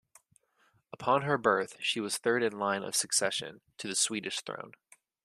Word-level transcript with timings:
Upon 0.91 1.21
her 1.21 1.37
birth, 1.37 1.77
she 1.79 1.99
was 1.99 2.17
third 2.17 2.41
in 2.41 2.57
line 2.57 2.81
of 2.81 2.95
succession 2.95 3.61
to 3.77 3.87
the 3.87 3.93
Swedish 3.95 4.39
throne. 4.41 4.71